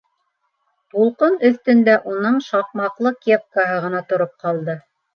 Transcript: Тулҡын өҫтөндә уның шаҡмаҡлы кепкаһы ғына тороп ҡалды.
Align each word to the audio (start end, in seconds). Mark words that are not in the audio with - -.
Тулҡын 0.93 1.37
өҫтөндә 1.51 1.99
уның 2.15 2.41
шаҡмаҡлы 2.49 3.15
кепкаһы 3.29 3.81
ғына 3.89 4.05
тороп 4.13 4.39
ҡалды. 4.47 4.83